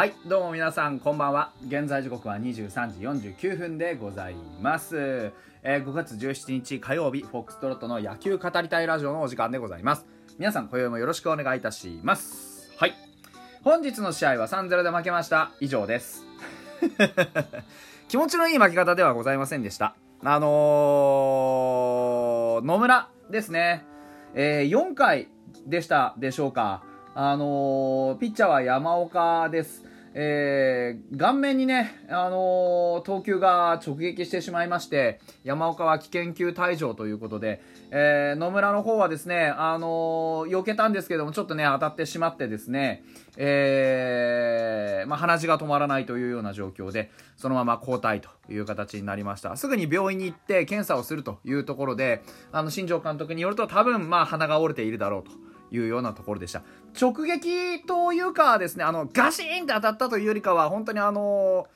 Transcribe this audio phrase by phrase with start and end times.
[0.00, 1.52] はいどうも皆さんこんばんは。
[1.66, 4.96] 現在時刻は23時49分でございます、
[5.62, 10.06] えー5月17日火曜日フォックストロットの野球語りたいラジオのお時間でございます。
[10.38, 12.72] 皆さん今宵もよろしくお願いいたします。
[12.78, 12.94] はい。
[13.62, 15.50] 本日の試合は3-0で負けました。
[15.60, 16.24] 以上です。
[18.08, 19.96] 気持ちのいい負け方ではございませんでした。
[20.24, 23.84] あのー、野村ですね、
[24.32, 25.28] えー4回
[25.66, 29.84] でしたでしょうかあのーピッチャーは山岡です。
[30.14, 43.02] えー顔面にね、あのー投球が直撃してしまいまして、山岡は危険球退場ということで、えー野村の方はですね、あのー避けたんですけども、ちょっとね、当たってしまってですね、
[43.36, 49.56] えーまあ、鼻血が止まらないというような状況で、そのまま交代という形になりました。
[49.56, 55.49] すぐに病院に行って検査をするというところで、あの、新庄監督によると多分、まあ、鼻が折れているだろうと。
[55.70, 56.62] いうようなところでした。
[57.00, 61.66] 直撃というかですねあのガシーンって当たったというよりかは本当にあの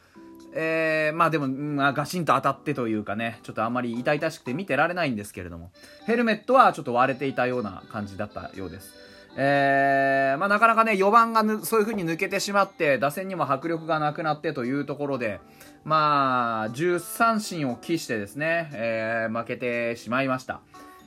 [0.55, 5.73] えーまあでも、うんガシンと当たってというかねちょっとあんまり痛々しくて見てられないんですけれども
[6.07, 8.95] ヘルメットはちょっと割れていたような感じだったようです。
[9.37, 15.41] えーまあ、なかなかね4番がそういう風に抜けてしまって打線にも迫力がなくなってというところで
[15.83, 20.61] まあ10三振を喫してですね、えー負けてしまいました。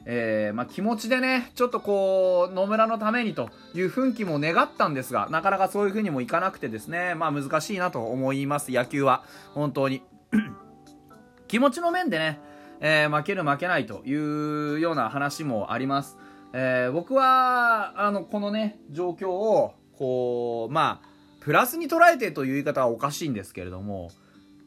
[0.09, 9.25] えーまあ、気持ちでね、ちょっとこう、野村のためにという奮起も願ったんですが、なかなかそういう風にもいかなくてですね、まあ難しいなと思います、野球は。
[9.53, 10.01] 本当に。
[11.49, 12.39] 気持ちの面でね、
[12.79, 16.17] えー負ける負けないというような話もあります。
[16.53, 21.07] えー僕は、あの、このね、状況を、こう、まあ、
[21.41, 24.11] プラスに捉えてという言い方はおかしいんですけれども、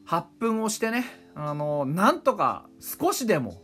[0.05, 3.55] 発奮をしてね、あの、なんとか少しでも、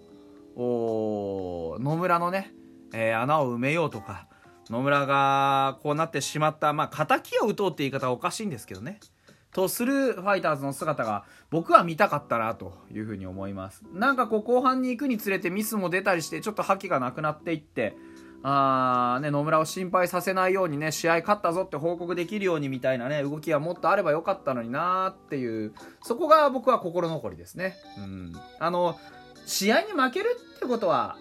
[0.60, 2.52] お野村のね、
[2.94, 4.28] えー穴を埋めようとか
[4.70, 9.00] 野村がこうなってしまったまあ敵を打とうって言い方はおかしいんですけどね。
[9.54, 13.84] とするファイターズの姿が僕は見たかったなというふうに思います。
[13.94, 17.96] なんかこう後半に行くにつれてミスも出たりしてちょっと覇気がなくなっていって
[18.44, 25.74] あーね、野村を心配させないようにね試合勝ったぞって報告できるようにみたいなね動きはもっとあればよかったのになーっていう
[26.04, 29.00] そこが僕は心残りですね、うん、あの
[29.48, 31.18] 試合に負けるってことは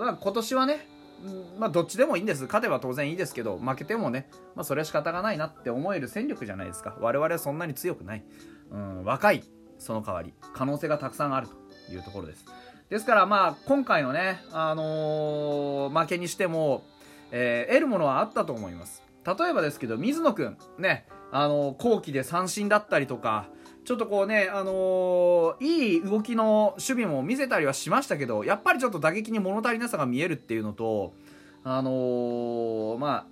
[0.00, 0.88] まあ、今年はね、
[1.58, 2.44] まあ、どっちでもいいんです。
[2.44, 6.96] 勝てば当然いいですけど負けてもね、まあ、それは仕方がないなって思える戦力じゃないですか。
[7.00, 8.24] 我々はそんなに強くない、
[8.70, 9.44] うん、若い
[9.78, 12.44] その代わり可能性がたくさんあるというところです。
[12.88, 16.84] ですからまあ今回のね、あのー負けにしても、
[17.30, 19.02] えー得るものはあったと思います。
[19.26, 23.48] 例えばですけど水野君ねあのー後期で三振だったりとか
[23.84, 31.14] ちょっとこうね、あのーいい動きの守備も見せたりはしましたけど、やっぱりちょっと打撃に物足りなさが見えるっていうのと、
[31.64, 33.26] あのーまあ、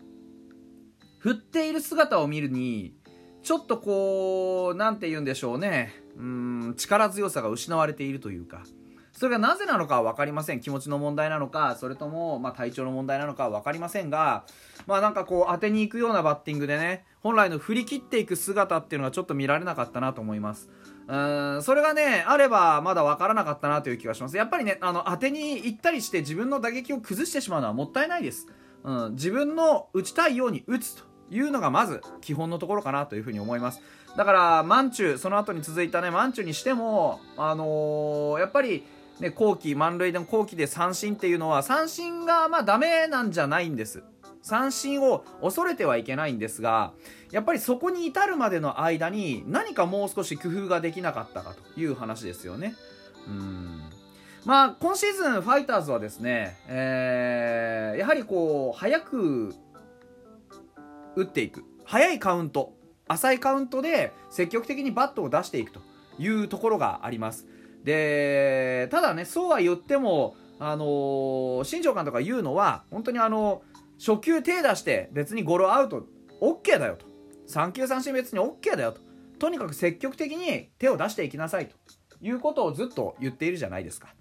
[1.19, 2.95] 振っている姿を見るに、
[3.43, 8.65] ちょっとこう、なんて言うんでしょうね、うん、力強さが失われているというか、
[9.13, 10.61] それがなぜなのかは分かりません。
[10.61, 14.45] 気持ちの問題なのか、それとも、まあ、体調の問題なのかは分かりませんが、
[14.87, 20.69] まあなんかこう当てに行くようなバッティングでね、本来の振り切っていく姿っていうのがちょっと見られなかったなと思います。
[21.07, 24.37] うーん、それがね、あればまだ分からなかったなという気がします。
[24.37, 28.47] やっぱりね、あの、当てに行ったりして自分の打撃を崩してしまうのはもったいないです。
[28.85, 33.83] うん、自分の打ちたいように打つというのがまず基本のところかなというふうに思います。
[34.17, 38.85] だから、マンチュ、その後に続いたね、マンチュにしても、あのーやっぱり、
[39.21, 44.03] ね、後期、満塁での後期で三振っていうのは、三振がまあダメなんじゃないんです。
[44.43, 46.93] 三振を恐れてはいけないんですが、
[47.31, 52.75] やっぱりそこに至るまでの間に何かもう少し工夫ができなかったかという話ですよね。
[53.27, 53.81] うん。
[54.45, 59.55] まあ、今シーズン、ファイターズはですね、えーやはりこう、早く
[61.17, 61.65] 打っていく。
[61.85, 62.73] 早いカウント、
[63.09, 65.81] 浅いカウントで積極的にバットを出していくと
[66.19, 67.47] いうところがあります。
[67.85, 73.63] で、ただね、そうは言っても、あのー新庄監督が言うのは、本当にあの、
[74.01, 76.07] 初球手出して別にゴロアウト
[76.41, 77.07] OK だよと。
[77.49, 79.01] 3球三振別に OK だよと。
[79.39, 81.77] とにかく積極的に手を出していきなさいと
[82.23, 84.15] いうことをずっと言っているじゃないですか。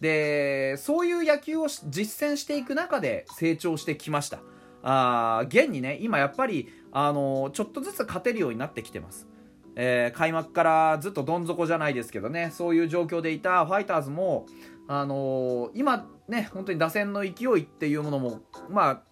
[0.00, 4.40] で、そういう野球を実践していく中で成長してきました。
[4.82, 9.28] あー現にね、今やっぱり、あのーちょっとずつ勝てるようになってきてます。
[9.76, 14.46] えー開幕からずっとどん底じゃないですけどね、そういう状況でいたファイターズも、
[14.88, 18.40] あのー今ね、本当に打線の勢いっていうものも、
[18.70, 19.02] まあ、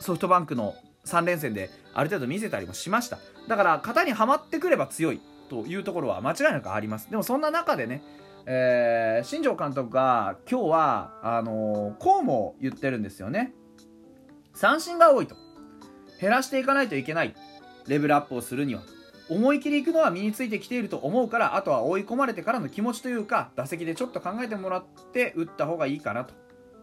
[0.00, 0.74] ソフトバンクの
[1.06, 3.18] 3連戦である程度見せたりもしました。
[3.48, 7.10] だから、型にはまってくれば強いというところは間違いなくあります。
[7.10, 8.02] でもそんな中でね、
[8.46, 13.52] えー新庄監督が今日はあのーこうも言ってるんですよね。
[14.54, 15.36] 三振が多いと。
[16.20, 17.34] 減らしていかないといけない。
[17.86, 18.82] レベルアップをするには。
[19.30, 26.34] 思い切りいくのは身についてきていると思うからあとは追い込まれてからの気持ちというか打席でちょっと考えてもらって打った方がいいかなと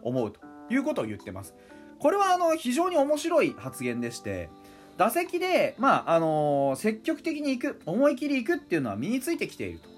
[0.04, 0.40] 思うと
[0.70, 1.56] いうことを言ってます。
[2.06, 4.52] これはあの非常に面白い発言でして
[4.96, 9.90] 打席で、まああの、積極的に行く思い切り行くっていうのは身についてきていると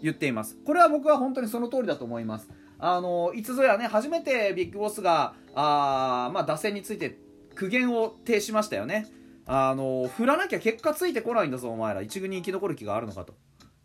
[0.00, 0.56] 言っています。
[0.64, 2.48] これは僕は本当にその通りだと思います。
[2.78, 7.18] あのいつぞやね初めてビッグボスがあ、まあ、打線について
[7.56, 9.08] 苦言を呈しましたよね。
[9.44, 12.02] あの振らなきゃ結果ついてこないんだぞお前ら。
[12.02, 13.34] 一軍に生き残る気があるのかと。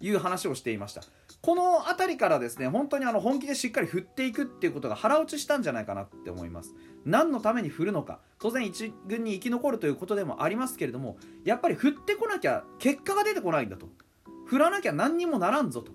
[0.06, 1.02] いう話をしていました。
[1.42, 6.76] この辺りからですね本当にあの本気でしっかり振っていくっていうことが腹落ちしたんじゃないかなって思います。
[7.06, 13.88] 何のために振るのか当然一軍に生き残るということでもありますけれどもやっぱり振ってこなきゃ結果が出てこないんだと。
[14.46, 15.92] 振らなきゃ何にもならんぞと。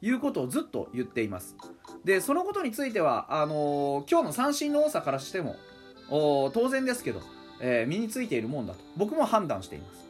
[0.00, 1.56] いうことをずっと言っています。
[2.04, 5.56] でそのことについてはあのー、今日の三振の多さからしても
[6.08, 7.20] 当然ですけど
[7.60, 10.07] えー、身についているもんだと僕も判断しています。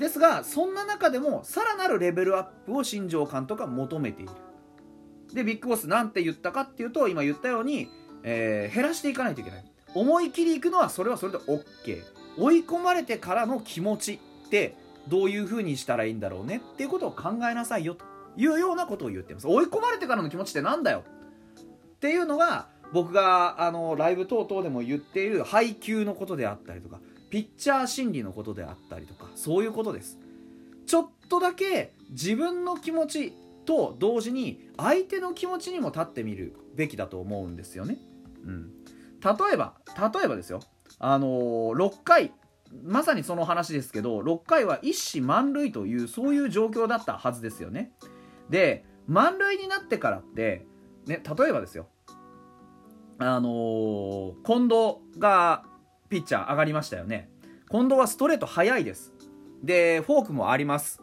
[0.00, 4.32] ですがそんな中でもさらなるレベルアップを新庄監督は求めている。
[5.34, 7.88] でビッグボスなんて言ったかっていうと今言ったように、
[8.24, 9.64] えー、減らしていかないといけない。
[9.94, 12.02] 思い切りいくのはそれはそれで OK
[12.38, 14.74] 追い込まれてからの気持ちって
[15.06, 18.04] どういう風にしたらいいんだろうねっていうことを考えなさいよと
[18.36, 19.46] いうようなことを言ってます。
[19.46, 21.04] 追い込まれてからの気持ちってなんだよ。
[21.56, 27.00] っていうのが僕があのライブ等々でも言っている配球のことであったりとか。
[27.30, 30.18] ピッチャー心理のことであったりとかそういうことです。
[30.86, 33.32] ちょっとだけ自分の気持ち
[33.64, 37.98] と同時に相手の気持ちにも立ってみるべきだと思うんですよね、
[38.44, 38.72] うん、
[39.22, 40.60] 例えば例えばですよ。
[40.98, 42.32] あのー、6回
[42.84, 47.92] まさにその話ですけど6回は一死満塁というそういう状況だったはずですよね。
[48.48, 50.66] で満塁になってからって
[51.06, 51.86] ね例えばですよ。
[53.18, 55.64] あのー、近藤が
[56.10, 57.30] ピッチャー上がりましたよね。
[57.70, 59.12] 近藤はストレート速いです。
[59.62, 61.00] で、フォークもあります。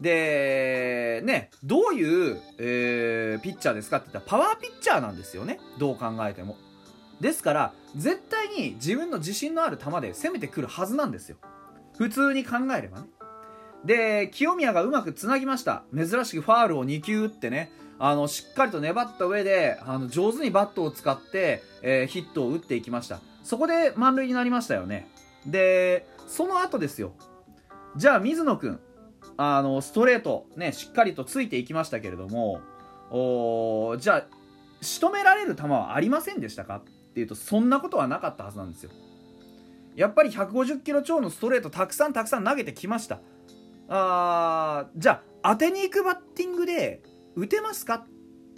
[0.00, 5.58] で、ね、どういう、えー、ピッチャーですかって言ったらパワーピッチャーなんですよね。
[5.78, 6.56] どう考えても。
[7.20, 11.38] ですから、絶対に自分の自信のある球で攻めてくるはずなんですよ。
[11.96, 13.06] 普通に考えればね。
[13.84, 15.84] で、清宮がうまくつなぎました。
[15.94, 23.20] 珍しくファールを2球打ってね、あの、しっかりと粘った上で、あの、上手にバットを使って、えー、ヒットを打っていきました。
[23.50, 25.08] そこで満塁になりましたよね。
[25.44, 27.14] で、その後ですよ。
[27.96, 28.80] じゃあ、水野くん、
[29.36, 32.60] あの、ストレート、ね、しっかりとついていきましたけれども、
[33.10, 34.26] おじゃあ、
[34.80, 36.76] 仕留められる球はありませんでしたか？
[36.76, 36.82] っ
[37.12, 38.92] ていうと、そんなことはなかったはずなんですよ。
[39.96, 43.18] やっぱり150キロ超のストレートたくさんたくさん投げてきました。
[43.88, 47.02] あじゃあ、当てに行くバッティングで
[47.34, 48.06] 打てますか？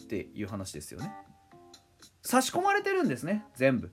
[0.02, 1.10] っていう話ですよね
[2.20, 3.90] 差し込まれてるんですね全部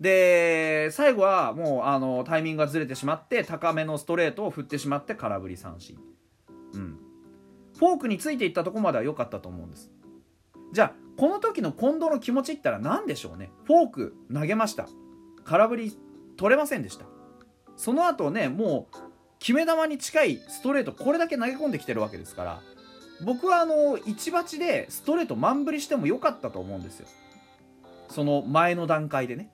[0.00, 5.98] で最後はもうあのタイミングがずれてしまって高めのストレートを振ってしまって空振り三振。
[6.74, 6.98] うん。
[7.78, 9.90] フォークについていったとこまでは良かったと思うんです。
[10.72, 13.50] じゃあこの時の近藤の気持ちいったら何でしょうね。
[13.64, 14.88] フォーク投げました。
[15.44, 15.98] 空振り
[16.36, 17.06] 取れませんでした。
[17.76, 18.96] その後ねもう
[19.38, 22.60] 決め球に近いストレートこれだけ投げ込んできてるわけですから
[23.24, 27.08] 僕はあの1バでストレート満振りしてもよかったと思うんですよ。
[28.10, 29.50] その前の段階でね。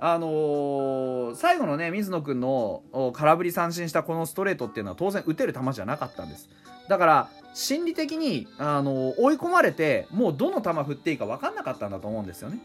[0.00, 2.82] あのー、最後のね水野君の
[3.14, 6.48] 空振り三振したこのストレートっていうのは当然打てる球じゃなかったんです。
[6.88, 12.58] だから心理的に、あのー、追い込まれてもうどの球振っていいか分かんなかったんだと思うんですよね。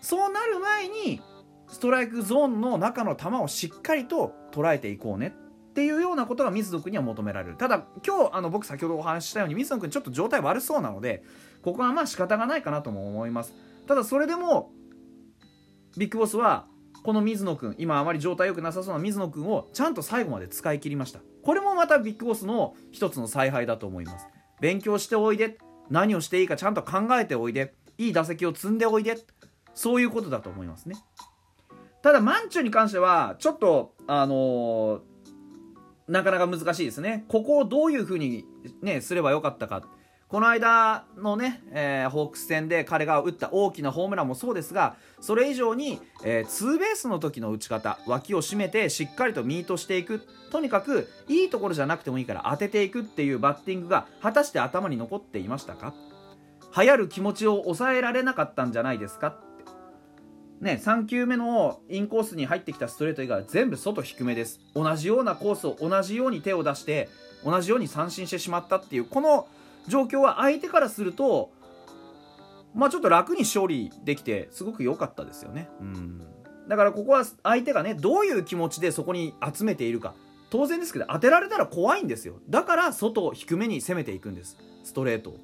[0.00, 1.20] そうなる前に
[1.68, 5.34] ストライクゾーンの中の球をしっかりと捉えていこうね
[5.70, 7.56] っていうようなことが水野君には求められる。
[7.56, 11.22] ただ今日あの僕先ほどお話ししたように水野君ちょっと状態悪そうなので
[11.62, 13.52] ここはまあ仕方がないかなとも思います
[13.86, 14.70] ただそれでも
[15.96, 16.66] ビッグボスは
[17.02, 24.26] この水野君今あまり状態良くなさそうな水野君をちゃんと最後まで使い切りましたこれもまたビッグボスの一つの采配だと思います
[24.60, 25.58] 勉強しておいで
[25.90, 29.16] 何をしていいかちゃんと考えておいでいい打席を積んでおいで
[29.74, 30.96] そういうことだと思いますね
[32.02, 35.00] ただマンチュに関してはちょっとあのー、
[36.08, 37.24] なかなか難しいですね。
[37.28, 38.44] ここをどういうふうに
[38.82, 39.82] ね、すればよかったか。
[40.28, 50.20] この間のね、えー、ホークス戦で彼が打った大きなホームランもそうですが、それ以上に、えー、ツーベースの時の打ち方、脇を締めてしっかりとミートしていく。
[50.50, 55.94] とにかく、いいところじゃなくてもいいから当てていくっていうバッティングが果たして頭に残っていましたか？
[56.76, 59.38] 流行る気持ちを抑えられなかったんじゃないですか？
[60.60, 64.60] ね、3球目のインコースに入ってきたストレート以外は全部外低めです。
[64.74, 67.08] 同じようなコースを同じように手を出して
[67.46, 69.48] 同じように三振してしまったっていうこの
[69.88, 71.52] 状況は相手からすると
[72.74, 75.68] まあちょっと楽に勝利できてすごく良かったですよね。
[75.80, 76.20] うん。
[76.68, 80.14] だからここは相手がねどういう気持ちでそこに集めているか。
[80.50, 82.40] 当然ですけど当てられたら怖いんですよ。
[82.48, 84.56] だから外を低めに攻めていくんです。
[84.84, 85.34] ストレートっ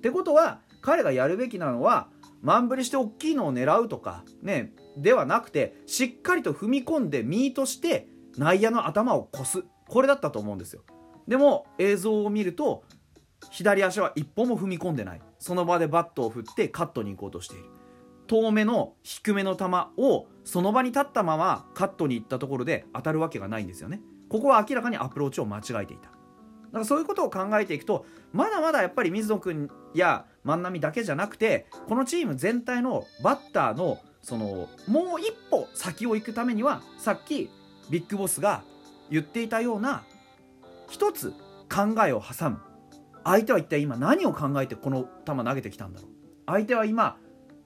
[0.00, 2.08] てことは彼がやるべきなのは
[2.42, 9.64] 満振りして大きいのを狙うとかねではなくてしっかりと踏み込んでミートして内野の頭を越す。
[9.88, 10.82] これだったと思うんですよ。
[11.26, 12.84] でも映像を見ると
[13.50, 15.20] 左足は一歩も踏み込んでない。
[15.38, 17.64] その場でバットを振ってカットに行こうとしている。
[18.26, 24.00] 遠めの低めの球をその場に立ったままカットに行ったところで当たるわけがないんですよね。
[24.28, 26.10] ここは明らかにアプローチを間違えていた。
[26.10, 37.48] だからそういうことを考えていくとまだまだやっぱり水野君や万波だけじゃなくてこのチーム全体のバッターのそのもう一歩先を行くためにはさっき
[37.90, 38.64] ビッグボスが
[39.10, 40.02] 言っていたような
[40.90, 41.32] 一つ
[41.72, 42.58] 考えを挟む。
[43.26, 46.10] 相手は一体今何を考えてこの球投げてきたんだろう？
[46.46, 47.16] 相手は今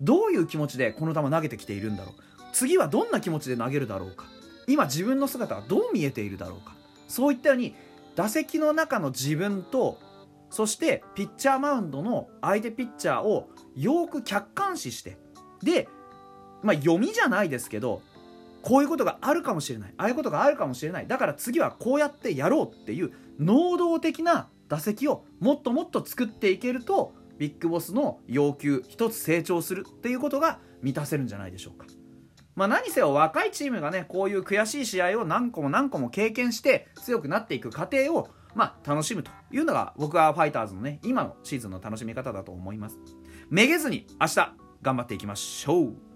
[0.00, 2.14] どういう気持ちでこの球投げてきているんだろう？
[2.54, 4.24] 次はどんな気持ちで投げるだろうか？
[4.66, 6.74] 今自分の姿はどう見えているだろうか？
[7.08, 7.74] そういったように
[8.16, 9.98] 打席の中の自分と
[10.48, 15.18] そしてピッチャーマウンドの相手ピッチャーをよく客観視して
[15.62, 15.88] で、
[16.62, 18.02] まあ、読みじゃないですけど
[18.62, 19.94] こういうことがあるかもしれない。
[19.98, 21.06] ああいうことがあるかもしれない。
[21.06, 31.86] だから次はこうやってやろうっていう能動的な打席をもっともっと作っていけるとビッグボスの要求一つ成長するっていうことが満たせるんじゃないでしょうか。
[32.54, 42.98] まあ、何せよ若いチームがねこういう悔しい試合を何個も何個も経験して強くなっていく過程をまあ、楽しむというのが僕はファイターズのね今のシーズンの楽しみ方だと思います
[43.48, 46.09] めげずに明日頑張っていきましょう